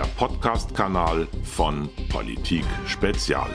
[0.00, 3.50] der Podcast-Kanal von Politik Spezial.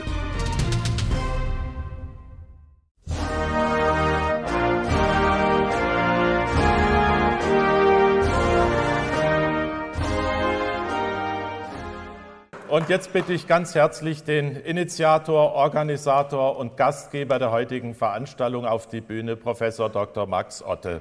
[12.68, 18.86] Und jetzt bitte ich ganz herzlich den Initiator, Organisator und Gastgeber der heutigen Veranstaltung auf
[18.86, 20.26] die Bühne, Professor Dr.
[20.26, 21.00] Max Otte.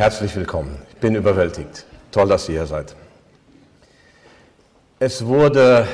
[0.00, 0.78] Herzlich willkommen.
[0.88, 1.84] Ich bin überwältigt.
[2.10, 2.96] Toll, dass ihr hier seid.
[4.98, 5.86] Es wurde,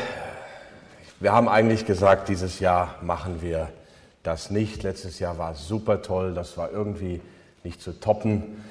[1.19, 3.69] wir haben eigentlich gesagt, dieses Jahr machen wir
[4.23, 4.85] das nicht.
[4.85, 7.21] Letztes Jahr war super toll, das war irgendwie
[7.65, 8.63] nicht zu toppen.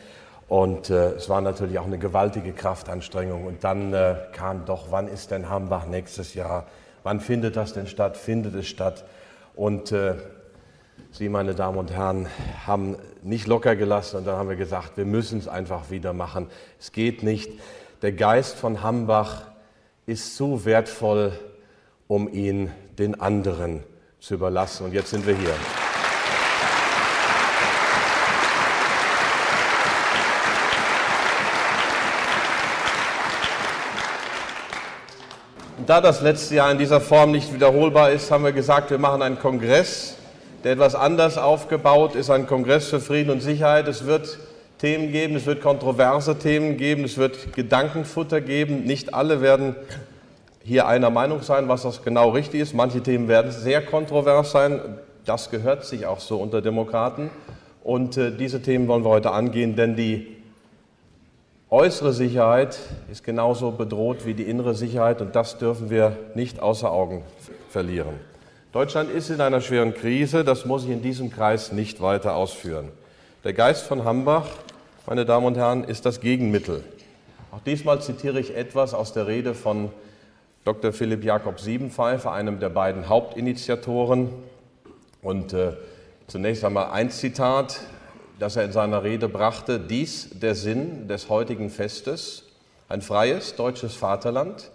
[0.47, 3.43] Und äh, es war natürlich auch eine gewaltige Kraftanstrengung.
[3.45, 6.65] Und dann äh, kam doch, wann ist denn Hambach nächstes Jahr?
[7.03, 8.15] Wann findet das denn statt?
[8.15, 9.03] Findet es statt?
[9.53, 10.13] Und äh,
[11.11, 12.27] Sie, meine Damen und Herren,
[12.67, 16.47] haben nicht locker gelassen und dann haben wir gesagt, wir müssen es einfach wieder machen.
[16.77, 17.49] Es geht nicht.
[18.01, 19.43] Der Geist von Hambach
[20.05, 21.31] ist zu wertvoll,
[22.07, 23.83] um ihn den anderen
[24.19, 24.85] zu überlassen.
[24.85, 25.53] Und jetzt sind wir hier.
[35.85, 39.21] Da das letzte Jahr in dieser Form nicht wiederholbar ist, haben wir gesagt, wir machen
[39.21, 40.14] einen Kongress
[40.65, 43.87] der etwas anders aufgebaut ist, ein Kongress für Frieden und Sicherheit.
[43.87, 44.39] Es wird
[44.79, 48.83] Themen geben, es wird kontroverse Themen geben, es wird Gedankenfutter geben.
[48.83, 49.75] Nicht alle werden
[50.63, 52.73] hier einer Meinung sein, was das genau richtig ist.
[52.73, 54.81] Manche Themen werden sehr kontrovers sein.
[55.23, 57.29] Das gehört sich auch so unter Demokraten.
[57.83, 60.35] Und äh, diese Themen wollen wir heute angehen, denn die
[61.69, 62.79] äußere Sicherheit
[63.11, 67.21] ist genauso bedroht wie die innere Sicherheit und das dürfen wir nicht außer Augen
[67.69, 68.34] verlieren.
[68.75, 72.89] Deutschland ist in einer schweren Krise, das muss ich in diesem Kreis nicht weiter ausführen.
[73.45, 74.47] Der Geist von Hambach,
[75.07, 76.83] meine Damen und Herren, ist das Gegenmittel.
[77.53, 79.93] Auch diesmal zitiere ich etwas aus der Rede von
[80.65, 80.91] Dr.
[80.91, 84.27] Philipp Jakob Siebenpfeifer, einem der beiden Hauptinitiatoren.
[85.21, 85.71] Und äh,
[86.27, 87.79] zunächst einmal ein Zitat,
[88.39, 89.79] das er in seiner Rede brachte.
[89.79, 92.43] Dies der Sinn des heutigen Festes,
[92.89, 94.69] ein freies deutsches Vaterland,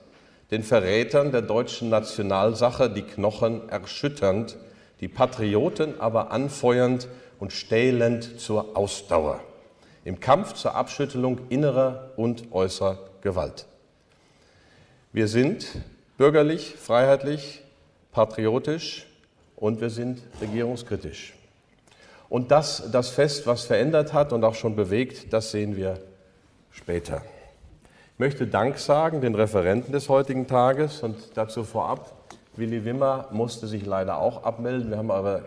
[0.51, 4.57] den Verrätern der deutschen Nationalsache die Knochen erschütternd,
[5.01, 9.41] die Patrioten aber anfeuernd und stählend zur Ausdauer,
[10.05, 13.67] im Kampf zur Abschüttelung innerer und äußerer Gewalt.
[15.13, 15.67] Wir sind
[16.19, 17.63] bürgerlich, freiheitlich,
[18.13, 19.07] patriotisch
[19.57, 21.35] und wir sind regierungskritisch.
[22.29, 25.99] Und das, das Fest, was verändert hat und auch schon bewegt, das sehen wir
[26.71, 27.23] später
[28.21, 32.13] möchte Dank sagen den Referenten des heutigen Tages und dazu vorab,
[32.55, 34.91] Willi Wimmer musste sich leider auch abmelden.
[34.91, 35.41] Wir haben aber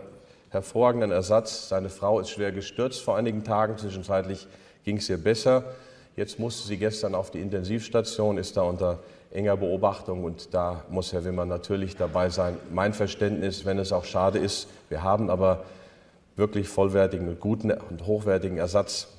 [0.50, 1.68] hervorragenden Ersatz.
[1.68, 3.78] Seine Frau ist schwer gestürzt vor einigen Tagen.
[3.78, 4.48] Zwischenzeitlich
[4.84, 5.62] ging es ihr besser.
[6.16, 8.98] Jetzt musste sie gestern auf die Intensivstation, ist da unter
[9.30, 12.56] enger Beobachtung und da muss Herr Wimmer natürlich dabei sein.
[12.72, 15.62] Mein Verständnis, wenn es auch schade ist, wir haben aber
[16.34, 19.13] wirklich vollwertigen, guten und hochwertigen Ersatz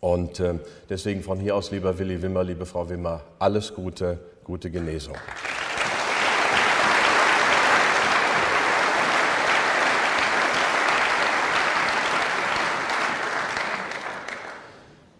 [0.00, 0.54] und äh,
[0.88, 5.16] deswegen von hier aus, lieber Willi Wimmer, liebe Frau Wimmer, alles Gute, gute Genesung.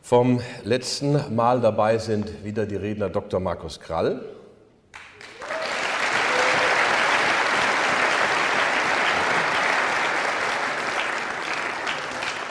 [0.02, 3.38] Vom letzten Mal dabei sind wieder die Redner Dr.
[3.38, 4.20] Markus Krall.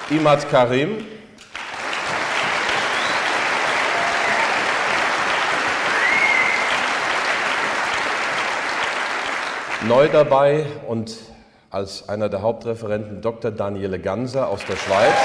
[0.10, 1.19] Imad Karim.
[9.90, 11.18] Neu dabei und
[11.72, 13.50] als einer der Hauptreferenten Dr.
[13.50, 15.16] Daniele Ganser aus der Schweiz.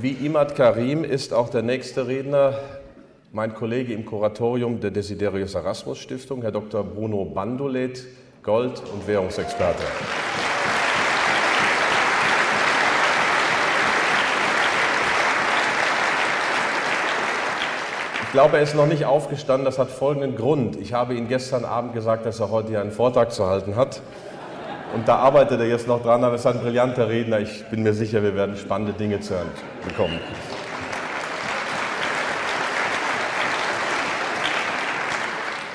[0.00, 2.58] Wie Imad Karim ist auch der nächste Redner
[3.30, 6.82] mein Kollege im Kuratorium der Desiderius Erasmus Stiftung, Herr Dr.
[6.82, 8.04] Bruno Bandolet,
[8.42, 9.84] Gold- und Währungsexperte.
[18.32, 19.66] Ich glaube, er ist noch nicht aufgestanden.
[19.66, 20.76] Das hat folgenden Grund.
[20.76, 24.00] Ich habe ihm gestern Abend gesagt, dass er heute hier einen Vortrag zu halten hat.
[24.94, 27.40] Und da arbeitet er jetzt noch dran, aber er ist ein brillanter Redner.
[27.40, 29.50] Ich bin mir sicher, wir werden spannende Dinge zu hören
[29.86, 30.18] bekommen.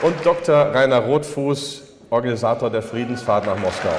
[0.02, 0.56] Und Dr.
[0.56, 3.94] Rainer Rotfuß, Organisator der Friedensfahrt nach Moskau.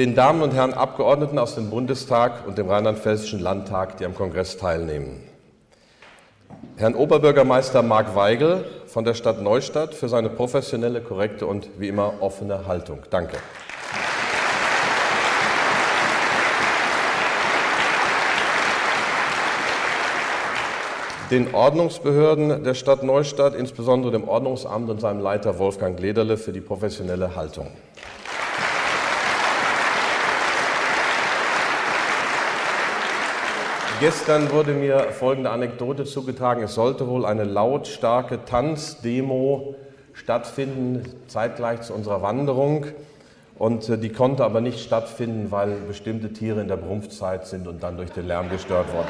[0.00, 4.56] Den Damen und Herren Abgeordneten aus dem Bundestag und dem Rheinland-Pfälzischen Landtag, die am Kongress
[4.56, 5.20] teilnehmen.
[6.76, 12.14] Herrn Oberbürgermeister Marc Weigel von der Stadt Neustadt für seine professionelle, korrekte und wie immer
[12.20, 13.00] offene Haltung.
[13.10, 13.36] Danke.
[21.30, 26.60] den Ordnungsbehörden der Stadt Neustadt, insbesondere dem Ordnungsamt und seinem Leiter Wolfgang Lederle für die
[26.60, 27.68] professionelle Haltung.
[34.00, 36.62] Gestern wurde mir folgende Anekdote zugetragen.
[36.62, 39.74] Es sollte wohl eine lautstarke Tanzdemo
[40.14, 42.86] stattfinden, zeitgleich zu unserer Wanderung.
[43.58, 47.82] Und äh, die konnte aber nicht stattfinden, weil bestimmte Tiere in der Brumpfzeit sind und
[47.82, 49.08] dann durch den Lärm gestört wurden.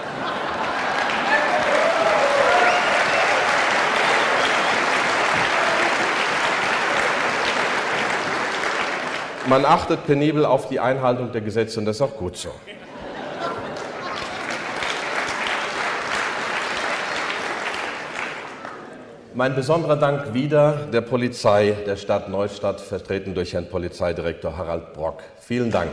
[9.48, 12.50] Man achtet penibel auf die Einhaltung der Gesetze und das ist auch gut so.
[19.34, 25.22] Mein besonderer Dank wieder der Polizei der Stadt Neustadt, vertreten durch Herrn Polizeidirektor Harald Brock.
[25.40, 25.90] Vielen Dank.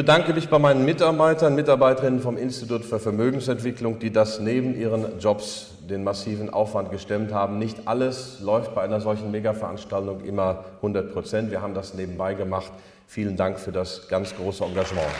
[0.00, 5.72] bedanke mich bei meinen Mitarbeitern, Mitarbeiterinnen vom Institut für Vermögensentwicklung, die das neben ihren Jobs
[5.90, 7.58] den massiven Aufwand gestemmt haben.
[7.58, 11.50] Nicht alles läuft bei einer solchen Mega-Veranstaltung immer 100 Prozent.
[11.50, 12.72] Wir haben das nebenbei gemacht.
[13.06, 15.10] Vielen Dank für das ganz große Engagement.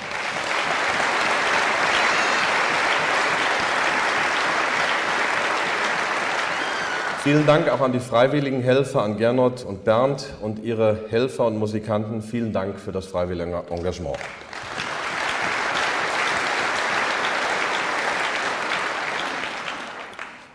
[7.23, 11.59] Vielen Dank auch an die freiwilligen Helfer, an Gernot und Bernd und ihre Helfer und
[11.59, 12.23] Musikanten.
[12.23, 14.17] Vielen Dank für das freiwillige Engagement.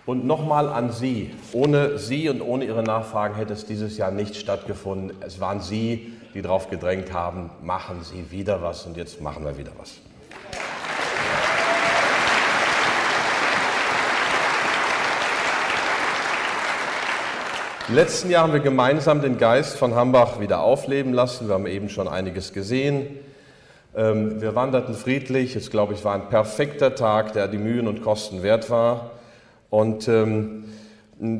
[0.08, 1.36] Und nochmal an Sie.
[1.54, 5.16] Ohne Sie und ohne Ihre Nachfragen hätte es dieses Jahr nicht stattgefunden.
[5.22, 9.60] Es waren Sie, die darauf gedrängt haben, machen Sie wieder was und jetzt machen wir
[9.60, 10.00] wieder was.
[17.88, 21.48] Im letzten Jahr haben wir gemeinsam den Geist von Hambach wieder aufleben lassen.
[21.48, 23.06] Wir haben eben schon einiges gesehen.
[23.96, 25.56] Ähm, wir wanderten friedlich.
[25.56, 29.12] Es, glaube ich, war ein perfekter Tag, der die Mühen und Kosten wert war.
[29.70, 30.66] Und ähm,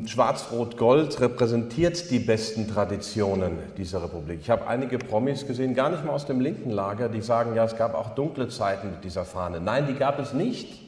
[0.06, 4.38] Schwarz-Rot-Gold repräsentiert die besten Traditionen dieser Republik.
[4.40, 7.64] Ich habe einige Promis gesehen, gar nicht mal aus dem linken Lager, die sagen, ja,
[7.64, 9.60] es gab auch dunkle Zeiten mit dieser Fahne.
[9.60, 10.80] Nein, die gab es nicht.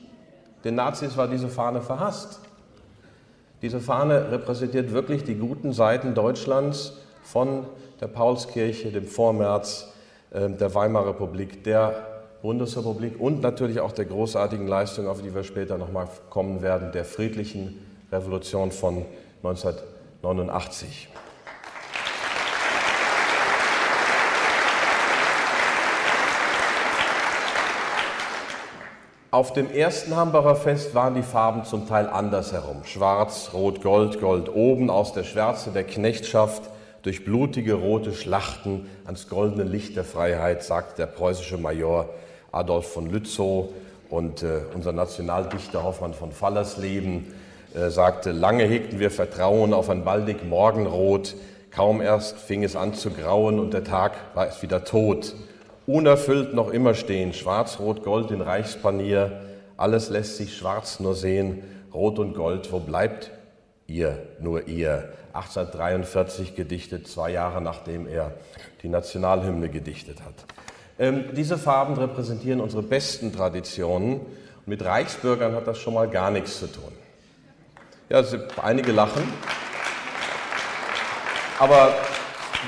[0.62, 2.42] Den Nazis war diese Fahne verhasst.
[3.62, 7.66] Diese Fahne repräsentiert wirklich die guten Seiten Deutschlands von
[8.00, 9.92] der Paulskirche, dem Vormärz,
[10.30, 12.06] äh, der Weimarer Republik, der
[12.42, 17.04] Bundesrepublik und natürlich auch der großartigen Leistung, auf die wir später nochmal kommen werden, der
[17.04, 19.04] friedlichen Revolution von
[19.42, 21.08] 1989.
[29.30, 32.84] Auf dem ersten Hambacher Fest waren die Farben zum Teil andersherum.
[32.84, 36.62] Schwarz, Rot, Gold, Gold oben aus der Schwärze der Knechtschaft
[37.02, 42.08] durch blutige rote Schlachten ans goldene Licht der Freiheit, sagt der preußische Major
[42.52, 43.68] Adolf von Lützow
[44.08, 47.26] und äh, unser Nationaldichter Hoffmann von Fallersleben
[47.74, 51.34] äh, sagte, lange hegten wir Vertrauen auf ein baldig Morgenrot,
[51.70, 55.34] kaum erst fing es an zu grauen und der Tag war es wieder tot.
[55.88, 59.40] Unerfüllt noch immer stehen, schwarz, rot, gold in Reichspanier,
[59.78, 61.62] alles lässt sich schwarz nur sehen,
[61.94, 63.30] rot und gold, wo bleibt
[63.86, 65.14] ihr, nur ihr?
[65.32, 68.32] 1843 gedichtet, zwei Jahre nachdem er
[68.82, 70.34] die Nationalhymne gedichtet hat.
[70.98, 74.20] Ähm, diese Farben repräsentieren unsere besten Traditionen.
[74.66, 76.92] Mit Reichsbürgern hat das schon mal gar nichts zu tun.
[78.10, 78.22] Ja,
[78.62, 79.22] einige lachen.
[81.58, 81.94] Aber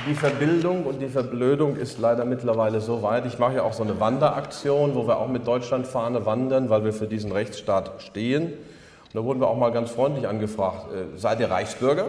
[0.07, 3.25] die Verbildung und die Verblödung ist leider mittlerweile so weit.
[3.25, 6.93] Ich mache ja auch so eine Wanderaktion, wo wir auch mit Deutschlandfahne wandern, weil wir
[6.93, 8.45] für diesen Rechtsstaat stehen.
[8.45, 12.05] Und da wurden wir auch mal ganz freundlich angefragt, äh, seid ihr Reichsbürger?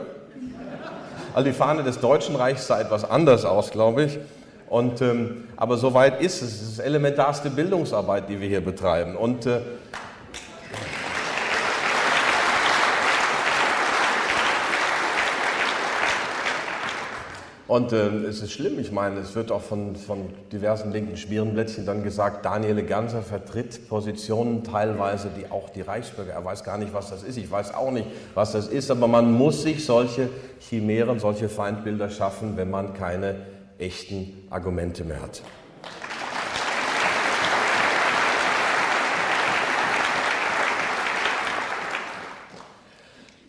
[1.34, 4.18] Also die Fahne des Deutschen Reichs sah etwas anders aus, glaube ich.
[4.68, 6.62] Und, ähm, aber soweit ist es.
[6.62, 9.16] Es ist elementarste Bildungsarbeit, die wir hier betreiben.
[9.16, 9.60] Und äh,
[17.69, 21.87] Und äh, es ist schlimm, ich meine, es wird auch von, von diversen linken Schmierenblättchen
[21.87, 26.92] dann gesagt, Daniele Ganser vertritt Positionen teilweise, die auch die Reichsbürger, er weiß gar nicht,
[26.92, 30.28] was das ist, ich weiß auch nicht, was das ist, aber man muss sich solche
[30.59, 33.37] Chimären, solche Feindbilder schaffen, wenn man keine
[33.78, 35.42] echten Argumente mehr hat.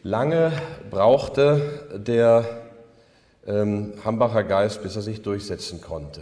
[0.04, 0.52] Lange
[0.92, 1.62] brauchte
[1.96, 2.63] der
[3.48, 6.22] ähm, Hambacher Geist, bis er sich durchsetzen konnte.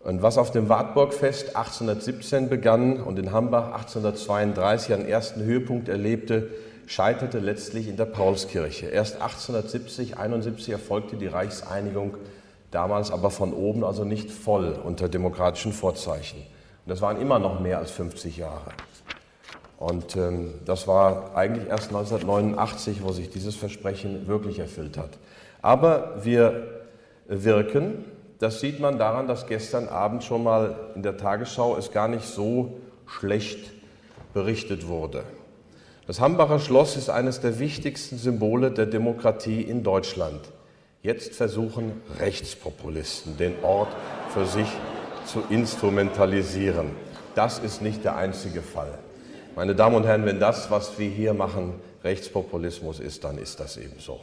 [0.00, 6.50] Und was auf dem Wartburgfest 1817 begann und in Hambach 1832 einen ersten Höhepunkt erlebte,
[6.86, 8.86] scheiterte letztlich in der Paulskirche.
[8.86, 12.18] Erst 1870, 71 erfolgte die Reichseinigung,
[12.70, 16.38] damals aber von oben, also nicht voll unter demokratischen Vorzeichen.
[16.38, 18.72] Und das waren immer noch mehr als 50 Jahre.
[19.78, 25.10] Und ähm, das war eigentlich erst 1989, wo sich dieses Versprechen wirklich erfüllt hat.
[25.64, 26.84] Aber wir
[27.26, 28.04] wirken
[28.44, 32.26] das sieht man daran, dass gestern Abend schon mal in der Tagesschau es gar nicht
[32.26, 32.74] so
[33.06, 33.72] schlecht
[34.34, 35.24] berichtet wurde.
[36.06, 40.40] Das Hambacher Schloss ist eines der wichtigsten Symbole der Demokratie in Deutschland.
[41.02, 43.88] Jetzt versuchen Rechtspopulisten, den Ort
[44.34, 44.68] für sich
[45.24, 46.90] zu instrumentalisieren.
[47.34, 48.98] Das ist nicht der einzige Fall.
[49.56, 53.78] Meine Damen und Herren, wenn das, was wir hier machen, Rechtspopulismus ist, dann ist das
[53.78, 54.20] eben so.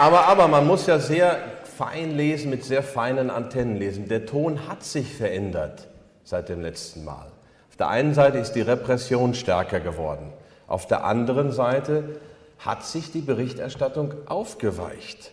[0.00, 1.36] Aber, aber man muss ja sehr
[1.76, 4.08] fein lesen, mit sehr feinen Antennen lesen.
[4.08, 5.88] Der Ton hat sich verändert
[6.24, 7.26] seit dem letzten Mal.
[7.68, 10.32] Auf der einen Seite ist die Repression stärker geworden.
[10.66, 12.18] Auf der anderen Seite
[12.60, 15.32] hat sich die Berichterstattung aufgeweicht.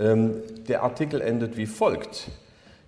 [0.00, 2.26] Ähm, der Artikel endet wie folgt.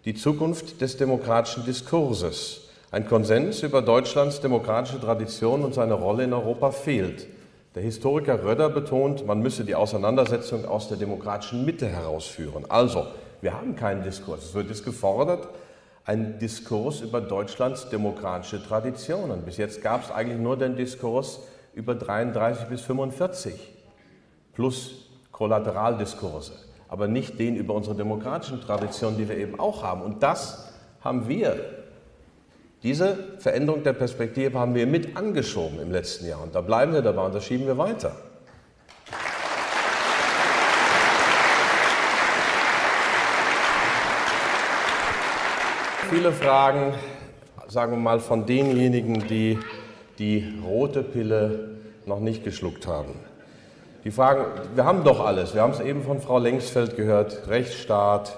[0.07, 2.63] Die Zukunft des demokratischen Diskurses.
[2.91, 7.29] Ein Konsens über Deutschlands demokratische Tradition und seine Rolle in Europa fehlt.
[7.77, 12.65] Der Historiker Röder betont, man müsse die Auseinandersetzung aus der demokratischen Mitte herausführen.
[12.69, 13.07] Also,
[13.43, 14.45] wir haben keinen Diskurs.
[14.45, 15.47] Es wird jetzt gefordert,
[16.05, 19.43] ein Diskurs über Deutschlands demokratische Traditionen.
[19.43, 23.55] Bis jetzt gab es eigentlich nur den Diskurs über 33 bis 45
[24.53, 26.55] plus Kollateraldiskurse,
[26.89, 30.03] aber nicht den über unsere demokratischen Traditionen, die wir eben auch haben.
[30.03, 30.73] Und das
[31.03, 31.80] haben wir
[32.83, 37.03] diese Veränderung der Perspektive haben wir mit angeschoben im letzten Jahr und da bleiben wir
[37.03, 38.13] dabei und das schieben wir weiter.
[46.09, 46.95] Viele Fragen,
[47.69, 49.59] sagen wir mal, von denjenigen, die
[50.19, 53.15] die rote Pille noch nicht geschluckt haben.
[54.05, 58.37] Die fragen, wir haben doch alles, wir haben es eben von Frau Lengsfeld gehört, Rechtsstaat,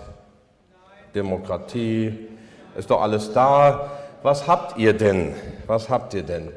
[1.14, 2.28] Demokratie,
[2.76, 3.90] ist doch alles da
[4.22, 5.34] was habt ihr denn?
[5.66, 6.48] Was habt ihr denn?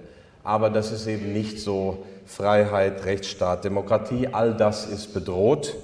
[0.44, 5.76] Aber das ist eben nicht so Freiheit, Rechtsstaat, Demokratie, all das ist bedroht.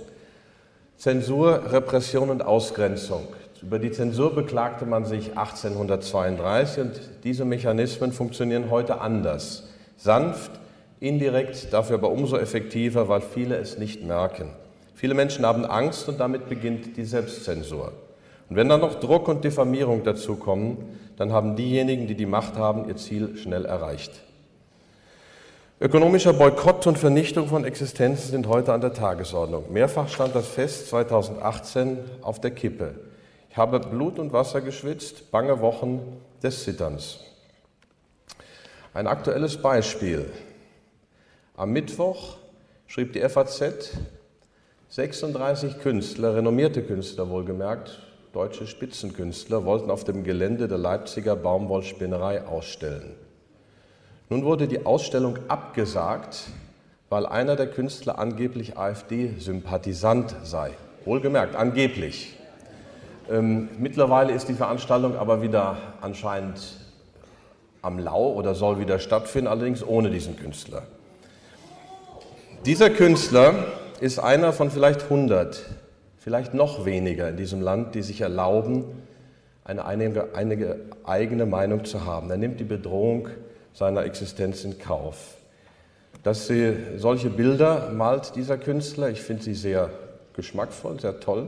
[0.98, 3.28] Zensur, Repression und Ausgrenzung.
[3.62, 9.68] Über die Zensur beklagte man sich 1832 und diese Mechanismen funktionieren heute anders.
[9.98, 10.52] Sanft,
[11.00, 14.50] indirekt, dafür aber umso effektiver, weil viele es nicht merken.
[14.96, 17.92] Viele Menschen haben Angst und damit beginnt die Selbstzensur.
[18.50, 20.78] Und wenn dann noch Druck und Diffamierung dazukommen,
[21.22, 24.12] dann haben diejenigen, die die Macht haben, ihr Ziel schnell erreicht.
[25.80, 29.72] Ökonomischer Boykott und Vernichtung von Existenzen sind heute an der Tagesordnung.
[29.72, 32.96] Mehrfach stand das Fest 2018 auf der Kippe.
[33.52, 36.02] Ich habe Blut und Wasser geschwitzt, bange Wochen
[36.42, 37.20] des Zitterns.
[38.96, 40.26] Ein aktuelles Beispiel.
[41.56, 42.38] Am Mittwoch
[42.88, 43.92] schrieb die FAZ,
[44.90, 48.00] 36 Künstler, renommierte Künstler wohlgemerkt,
[48.34, 53.16] deutsche Spitzenkünstler wollten auf dem Gelände der Leipziger Baumwollspinnerei ausstellen.
[54.30, 56.48] Nun wurde die Ausstellung abgesagt,
[57.10, 60.72] weil einer der Künstler angeblich AfD-Sympathisant sei.
[61.04, 62.38] Wohlgemerkt, angeblich.
[63.30, 66.78] Ähm, mittlerweile ist die Veranstaltung aber wieder anscheinend
[67.82, 70.84] am Lau oder soll wieder stattfinden, allerdings ohne diesen Künstler.
[72.66, 73.66] Dieser Künstler
[74.00, 75.66] ist einer von vielleicht 100,
[76.22, 78.86] vielleicht noch weniger in diesem Land, die sich erlauben,
[79.64, 82.30] eine, eine eigene Meinung zu haben.
[82.30, 83.28] Er nimmt die Bedrohung
[83.74, 85.36] seiner Existenz in Kauf.
[86.24, 89.90] Dass sie solche Bilder malt dieser Künstler, ich finde sie sehr
[90.34, 91.48] geschmackvoll, sehr toll.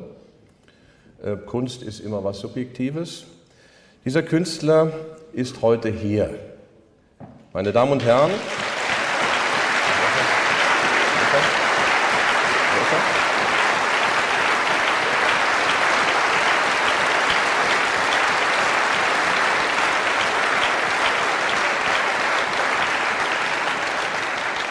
[1.23, 3.25] Äh, Kunst ist immer was Subjektives.
[4.05, 4.91] Dieser Künstler
[5.33, 6.31] ist heute hier.
[7.53, 8.31] Meine Damen und Herren,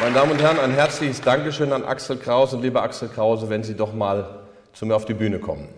[0.02, 2.56] Meine Damen und Herren, ein herzliches Dankeschön an Axel Krause.
[2.56, 4.40] Und lieber Axel Krause, wenn Sie doch mal
[4.72, 5.68] zu mir auf die Bühne kommen.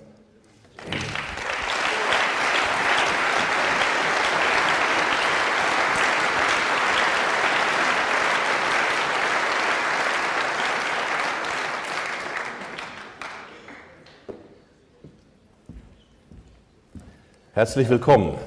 [17.52, 18.38] Herzlich willkommen.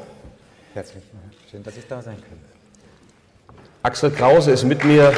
[0.74, 1.04] Herzlich.
[1.52, 2.40] Schön, dass ich da sein kann.
[3.84, 5.14] Axel Krause ist mit mir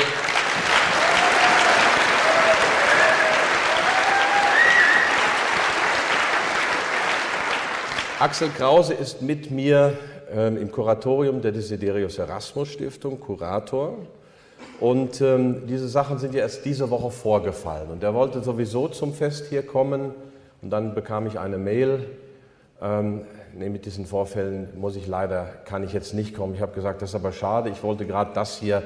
[8.19, 9.97] Axel Krause ist mit mir
[10.29, 13.97] ähm, im Kuratorium der Desiderius Erasmus Stiftung, Kurator.
[14.81, 17.89] Und ähm, diese Sachen sind ja erst diese Woche vorgefallen.
[17.89, 20.11] Und er wollte sowieso zum Fest hier kommen.
[20.61, 22.07] Und dann bekam ich eine Mail.
[22.81, 23.21] Ähm,
[23.57, 26.53] nee, mit diesen Vorfällen muss ich leider, kann ich jetzt nicht kommen.
[26.55, 27.69] Ich habe gesagt, das ist aber schade.
[27.69, 28.83] Ich wollte gerade das hier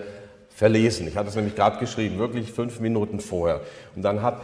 [0.49, 1.07] verlesen.
[1.07, 3.61] Ich hatte es nämlich gerade geschrieben, wirklich fünf Minuten vorher.
[3.95, 4.41] Und dann habe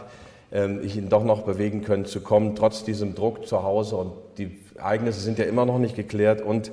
[0.52, 3.96] ähm, ich ihn doch noch bewegen können zu kommen, trotz diesem Druck zu Hause.
[3.98, 6.42] Und die Ereignisse sind ja immer noch nicht geklärt.
[6.42, 6.72] Und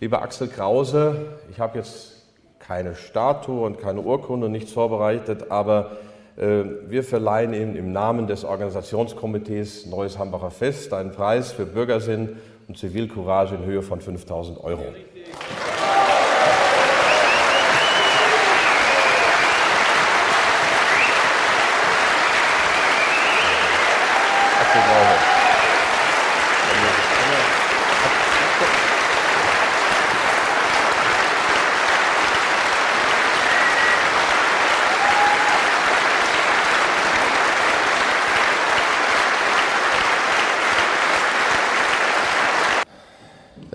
[0.00, 1.16] lieber Axel Krause,
[1.50, 2.24] ich habe jetzt
[2.58, 5.92] keine Statue und keine Urkunde, nichts vorbereitet, aber
[6.36, 12.36] äh, wir verleihen ihm im Namen des Organisationskomitees Neues Hambacher Fest einen Preis für Bürgersinn
[12.66, 14.82] und Zivilcourage in Höhe von 5000 Euro.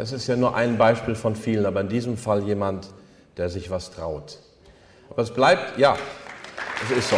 [0.02, 2.90] Das ist ja nur ein Beispiel von vielen, aber in diesem Fall jemand,
[3.38, 4.38] der sich was traut.
[5.10, 5.98] Aber es bleibt, ja,
[6.84, 7.16] es ist so.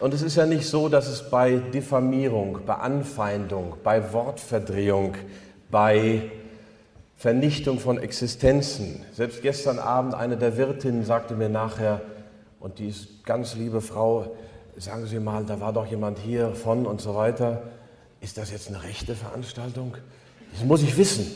[0.00, 5.14] Und es ist ja nicht so, dass es bei Diffamierung, bei Anfeindung, bei Wortverdrehung,
[5.70, 6.32] bei
[7.16, 12.00] Vernichtung von Existenzen, selbst gestern Abend eine der Wirtinnen sagte mir nachher,
[12.58, 14.34] und die ist ganz liebe Frau,
[14.76, 17.62] sagen Sie mal, da war doch jemand hier von und so weiter.
[18.20, 19.96] Ist das jetzt eine rechte Veranstaltung?
[20.52, 21.26] Das muss ich wissen.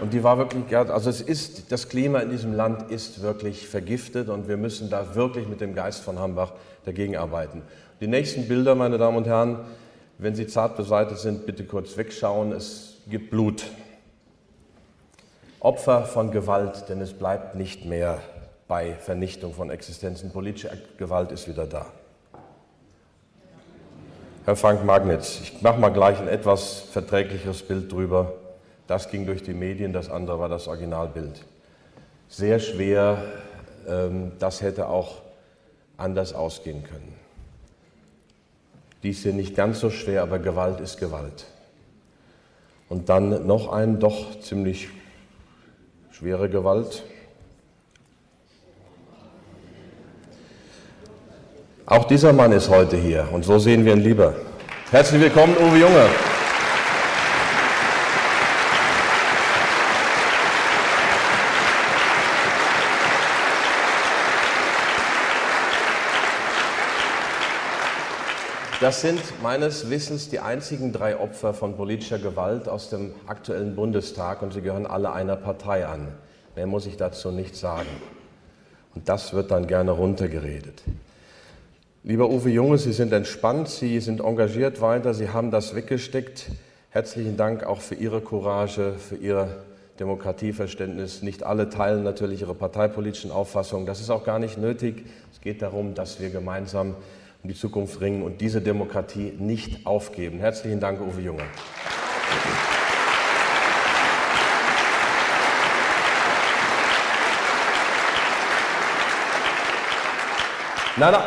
[0.00, 4.28] Und die war wirklich, also es ist, das Klima in diesem Land ist wirklich vergiftet
[4.28, 6.52] und wir müssen da wirklich mit dem Geist von Hambach
[6.84, 7.62] dagegen arbeiten.
[8.00, 9.60] Die nächsten Bilder, meine Damen und Herren,
[10.18, 12.52] wenn Sie zart beseitigt sind, bitte kurz wegschauen.
[12.52, 13.64] Es gibt Blut.
[15.60, 18.20] Opfer von Gewalt, denn es bleibt nicht mehr
[18.68, 20.30] bei Vernichtung von Existenzen.
[20.30, 21.86] Politische Gewalt ist wieder da.
[24.46, 28.34] Herr Frank Magnitz, ich mache mal gleich ein etwas verträglicheres Bild drüber.
[28.86, 31.42] Das ging durch die Medien, das andere war das Originalbild.
[32.28, 33.22] Sehr schwer,
[33.88, 35.22] ähm, das hätte auch
[35.96, 37.14] anders ausgehen können.
[39.02, 41.46] Dies hier nicht ganz so schwer, aber Gewalt ist Gewalt.
[42.90, 44.90] Und dann noch ein doch ziemlich
[46.10, 47.02] schwere Gewalt.
[51.86, 54.32] Auch dieser Mann ist heute hier und so sehen wir ihn lieber.
[54.90, 56.06] Herzlich willkommen, Uwe Junge.
[68.80, 74.40] Das sind meines Wissens die einzigen drei Opfer von politischer Gewalt aus dem aktuellen Bundestag
[74.40, 76.08] und sie gehören alle einer Partei an.
[76.56, 77.88] Mehr muss ich dazu nicht sagen.
[78.94, 80.82] Und das wird dann gerne runtergeredet.
[82.06, 86.50] Lieber Uwe Junge, Sie sind entspannt, Sie sind engagiert weiter, Sie haben das weggesteckt.
[86.90, 89.64] Herzlichen Dank auch für Ihre Courage, für Ihr
[89.98, 91.22] Demokratieverständnis.
[91.22, 93.86] Nicht alle teilen natürlich Ihre parteipolitischen Auffassungen.
[93.86, 95.06] Das ist auch gar nicht nötig.
[95.32, 96.94] Es geht darum, dass wir gemeinsam
[97.42, 100.40] um die Zukunft ringen und diese Demokratie nicht aufgeben.
[100.40, 101.44] Herzlichen Dank, Uwe Junge.
[110.96, 111.22] Nein, nein,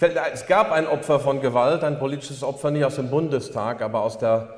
[0.00, 4.18] es gab ein Opfer von Gewalt, ein politisches Opfer nicht aus dem Bundestag, aber aus
[4.18, 4.48] der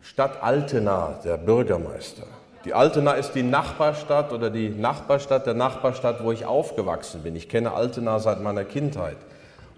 [0.00, 2.24] Stadt Altena, der Bürgermeister.
[2.64, 7.34] Die Altena ist die Nachbarstadt oder die Nachbarstadt der Nachbarstadt, wo ich aufgewachsen bin.
[7.36, 9.16] Ich kenne Altena seit meiner Kindheit.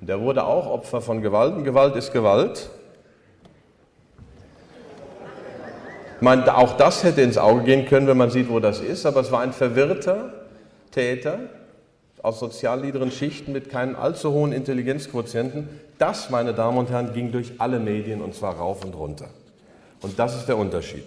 [0.01, 1.55] Und der wurde auch Opfer von Gewalt.
[1.55, 2.69] Und Gewalt ist Gewalt.
[6.17, 9.07] Ich meine, auch das hätte ins Auge gehen können, wenn man sieht, wo das ist.
[9.07, 10.33] Aber es war ein verwirrter
[10.91, 11.39] Täter,
[12.25, 15.69] aus sozial niederen Schichten mit keinen allzu hohen Intelligenzquotienten.
[15.99, 19.29] Das, meine Damen und Herren, ging durch alle Medien und zwar rauf und runter.
[20.01, 21.05] Und das ist der Unterschied.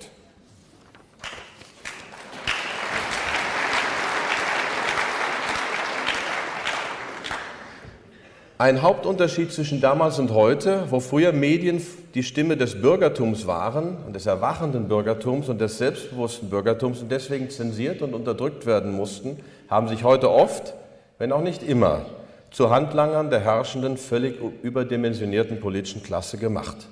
[8.60, 11.82] Ein Hauptunterschied zwischen damals und heute, wo früher Medien
[12.14, 17.50] die Stimme des Bürgertums waren und des erwachenden Bürgertums und des selbstbewussten Bürgertums und deswegen
[17.50, 20.76] zensiert und unterdrückt werden mussten, haben sich heute oft
[21.18, 22.06] wenn auch nicht immer,
[22.52, 26.88] zu Handlangern der herrschenden, völlig überdimensionierten politischen Klasse gemacht.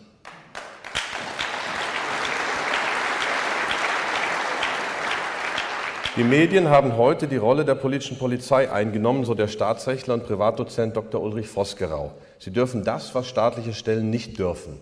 [6.17, 10.95] Die Medien haben heute die Rolle der politischen Polizei eingenommen, so der Staatsrechtler und Privatdozent
[10.95, 11.21] Dr.
[11.21, 12.13] Ulrich Vosgerau.
[12.39, 14.79] Sie dürfen das, was staatliche Stellen nicht dürfen.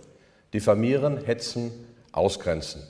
[0.54, 1.72] Diffamieren, hetzen,
[2.12, 2.84] ausgrenzen.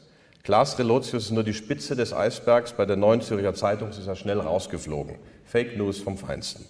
[0.44, 2.74] Klaas Relotius ist nur die Spitze des Eisbergs.
[2.74, 5.16] Bei der Neuen Zürcher Zeitung ist er schnell rausgeflogen.
[5.54, 6.66] Fake News vom Feinsten.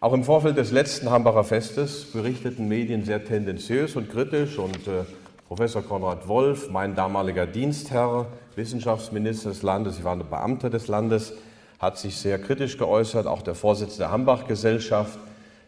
[0.00, 5.04] Auch im Vorfeld des letzten Hambacher Festes berichteten Medien sehr tendenziös und kritisch und äh,
[5.48, 11.32] Professor Konrad Wolf, mein damaliger Dienstherr, Wissenschaftsminister des Landes, ich war ein Beamter des Landes,
[11.78, 15.18] hat sich sehr kritisch geäußert, auch der Vorsitzende der Hambach-Gesellschaft.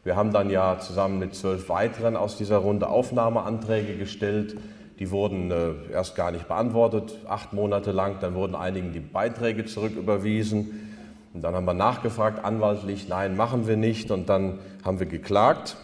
[0.05, 4.59] Wir haben dann ja zusammen mit zwölf weiteren aus dieser Runde Aufnahmeanträge gestellt.
[4.99, 8.17] Die wurden äh, erst gar nicht beantwortet, acht Monate lang.
[8.21, 10.88] Dann wurden einigen die Beiträge zurücküberwiesen.
[11.35, 14.11] Und dann haben wir nachgefragt, anwaltlich, nein, machen wir nicht.
[14.11, 15.77] Und dann haben wir geklagt.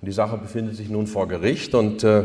[0.00, 1.74] Und die Sache befindet sich nun vor Gericht.
[1.74, 2.24] Und äh,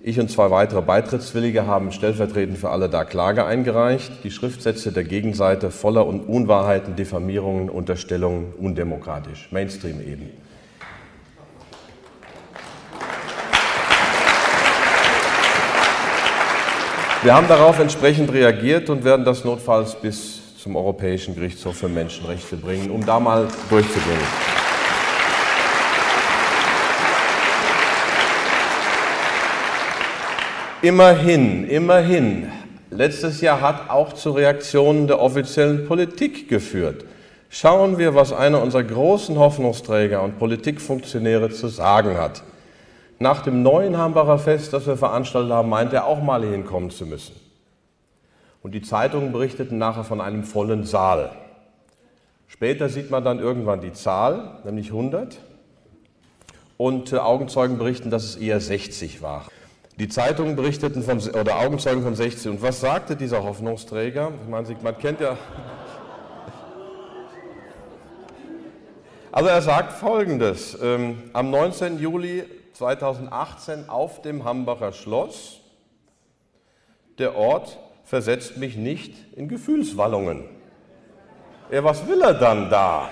[0.00, 4.24] ich und zwei weitere Beitrittswillige haben stellvertretend für alle da Klage eingereicht.
[4.24, 10.30] Die Schriftsätze der Gegenseite voller Unwahrheiten, Diffamierungen, Unterstellungen, undemokratisch, Mainstream eben.
[17.22, 22.56] Wir haben darauf entsprechend reagiert und werden das notfalls bis zum Europäischen Gerichtshof für Menschenrechte
[22.56, 24.18] bringen, um da mal durchzugehen.
[30.82, 32.52] Immerhin, immerhin.
[32.90, 37.04] Letztes Jahr hat auch zu Reaktionen der offiziellen Politik geführt.
[37.48, 42.42] Schauen wir, was einer unserer großen Hoffnungsträger und Politikfunktionäre zu sagen hat.
[43.18, 47.06] Nach dem neuen Hambacher Fest, das wir veranstaltet haben, meint er auch mal hinkommen zu
[47.06, 47.45] müssen.
[48.62, 51.30] Und die Zeitungen berichteten nachher von einem vollen Saal.
[52.48, 55.38] Später sieht man dann irgendwann die Zahl, nämlich 100.
[56.76, 59.46] Und äh, Augenzeugen berichten, dass es eher 60 war.
[59.98, 62.50] Die Zeitungen berichteten von, oder Augenzeugen von 60.
[62.50, 64.32] Und was sagte dieser Hoffnungsträger?
[64.42, 65.38] Ich meine, man kennt ja.
[69.32, 70.78] Also er sagt Folgendes.
[70.82, 71.98] Ähm, am 19.
[71.98, 75.60] Juli 2018 auf dem Hambacher Schloss,
[77.18, 80.44] der Ort versetzt mich nicht in Gefühlswallungen.
[81.70, 83.10] Ja, was will er dann da?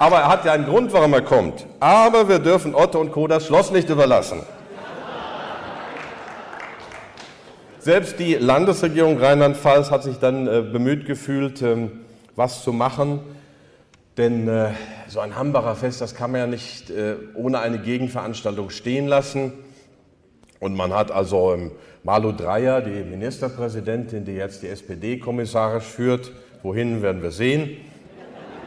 [0.00, 1.66] Aber er hat ja einen Grund, warum er kommt.
[1.78, 3.28] Aber wir dürfen Otto und Co.
[3.28, 4.40] das Schloss nicht überlassen.
[7.78, 12.00] Selbst die Landesregierung Rheinland-Pfalz hat sich dann äh, bemüht gefühlt, ähm,
[12.34, 13.20] was zu machen.
[14.16, 14.70] Denn äh,
[15.10, 19.52] so ein Hambacher Fest, das kann man ja nicht äh, ohne eine Gegenveranstaltung stehen lassen.
[20.60, 21.72] Und man hat also ähm,
[22.04, 26.30] Malu Dreyer, die Ministerpräsidentin, die jetzt die SPD kommissarisch führt,
[26.62, 27.78] wohin werden wir sehen,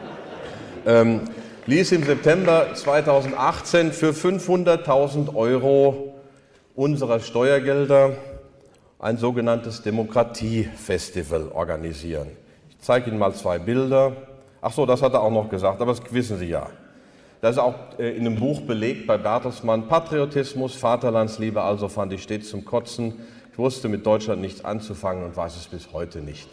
[0.86, 1.22] ähm,
[1.66, 6.14] ließ im September 2018 für 500.000 Euro
[6.74, 8.16] unserer Steuergelder
[8.98, 12.28] ein sogenanntes Demokratiefestival organisieren.
[12.68, 14.33] Ich zeige Ihnen mal zwei Bilder.
[14.66, 16.68] Ach so, das hat er auch noch gesagt, aber das wissen Sie ja.
[17.42, 19.88] Das ist auch äh, in einem Buch belegt bei Bertelsmann.
[19.88, 23.12] Patriotismus, Vaterlandsliebe, also fand ich stets zum Kotzen.
[23.52, 26.48] Ich wusste mit Deutschland nichts anzufangen und weiß es bis heute nicht.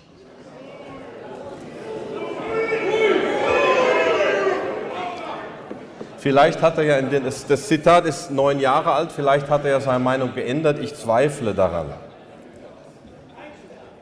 [6.18, 9.72] Vielleicht hat er ja, den, das, das Zitat ist neun Jahre alt, vielleicht hat er
[9.72, 11.86] ja seine Meinung geändert, ich zweifle daran.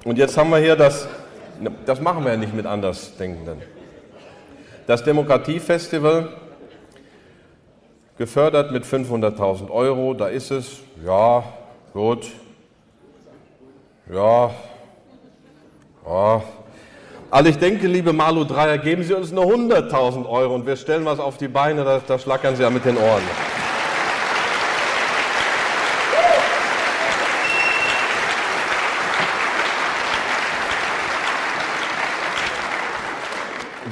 [0.03, 1.07] Und jetzt haben wir hier das,
[1.85, 3.78] das machen wir ja nicht mit Andersdenkenden.
[4.89, 6.29] Das Demokratiefestival,
[8.17, 11.43] gefördert mit 500.000 Euro, da ist es, ja,
[11.93, 12.25] gut,
[14.11, 14.49] ja,
[16.07, 16.41] ja,
[17.29, 21.05] also ich denke, liebe Malu Dreier, geben Sie uns nur 100.000 Euro und wir stellen
[21.05, 23.21] was auf die Beine, da, da schlackern Sie ja mit den Ohren.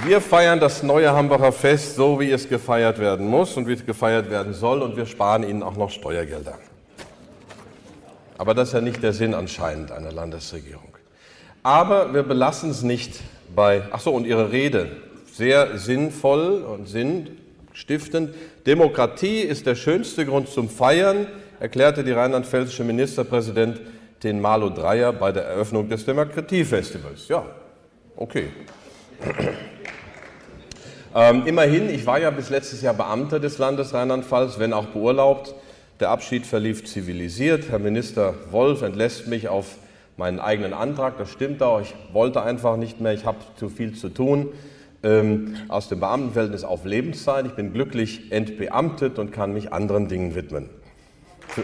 [0.04, 3.86] Wir feiern das neue Hambacher Fest so, wie es gefeiert werden muss und wie es
[3.86, 6.58] gefeiert werden soll und wir sparen Ihnen auch noch Steuergelder.
[8.38, 10.94] Aber das ist ja nicht der Sinn anscheinend einer Landesregierung.
[11.64, 13.22] Aber wir belassen es nicht
[13.56, 14.92] bei, ach so, und Ihre Rede,
[15.34, 18.36] sehr sinnvoll und sinnstiftend.
[18.66, 21.28] Demokratie ist der schönste Grund zum Feiern,
[21.60, 27.28] erklärte die rheinland-pfälzische Ministerpräsidentin Malu Dreyer bei der Eröffnung des Demokratiefestivals.
[27.28, 27.46] Ja,
[28.16, 28.50] okay.
[31.16, 35.56] Ähm, immerhin, ich war ja bis letztes Jahr Beamter des Landes Rheinland-Pfalz, wenn auch beurlaubt.
[36.00, 37.70] Der Abschied verlief zivilisiert.
[37.70, 39.78] Herr Minister Wolf entlässt mich auf
[40.18, 43.94] meinen eigenen Antrag, das stimmt auch, ich wollte einfach nicht mehr, ich habe zu viel
[43.94, 44.50] zu tun,
[45.04, 47.46] ähm, aus dem Beamtenverhältnis auf Lebenszeit.
[47.46, 50.70] Ich bin glücklich entbeamtet und kann mich anderen Dingen widmen.
[51.48, 51.64] Für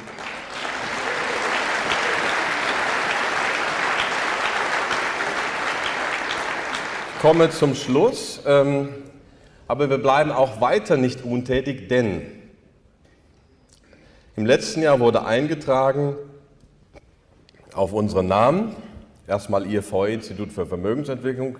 [7.23, 8.89] komme zum Schluss, ähm,
[9.73, 12.21] aber wir bleiben auch weiter nicht untätig, denn
[14.35, 16.15] im letzten Jahr wurde eingetragen
[17.73, 18.75] auf unseren Namen,
[19.25, 21.57] erstmal IFV, Institut für Vermögensentwicklung,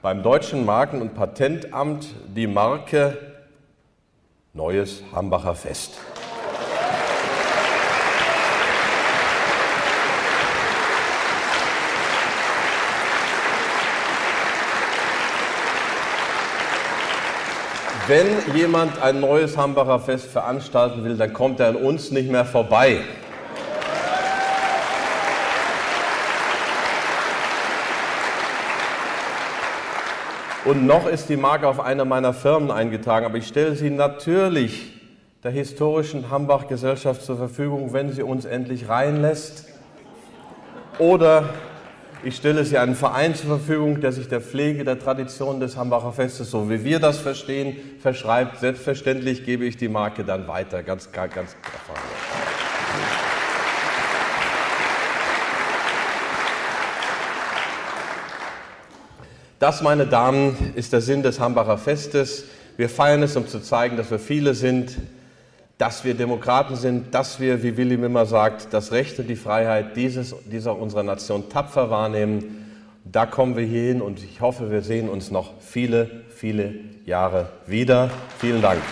[0.00, 3.18] beim Deutschen Marken- und Patentamt die Marke
[4.52, 5.98] Neues Hambacher Fest.
[18.08, 22.46] Wenn jemand ein neues Hambacher Fest veranstalten will, dann kommt er an uns nicht mehr
[22.46, 23.00] vorbei.
[30.64, 34.94] Und noch ist die Marke auf einer meiner Firmen eingetragen, aber ich stelle sie natürlich
[35.44, 39.66] der historischen Hambach-Gesellschaft zur Verfügung, wenn sie uns endlich reinlässt.
[40.98, 41.50] Oder
[42.24, 46.12] ich stelle sie einem Verein zur Verfügung, der sich der Pflege der Tradition des Hambacher
[46.12, 48.58] Festes, so wie wir das verstehen, verschreibt.
[48.58, 51.96] Selbstverständlich gebe ich die Marke dann weiter, ganz, ganz, ganz klar.
[59.60, 62.44] Das, meine Damen, ist der Sinn des Hambacher Festes.
[62.76, 64.96] Wir feiern es, um zu zeigen, dass wir viele sind,
[65.78, 69.96] dass wir Demokraten sind, dass wir, wie William immer sagt, das Recht und die Freiheit
[69.96, 72.66] dieses, dieser unserer Nation tapfer wahrnehmen.
[73.04, 76.74] Da kommen wir hier hin und ich hoffe, wir sehen uns noch viele, viele
[77.06, 78.10] Jahre wieder.
[78.38, 78.82] Vielen Dank.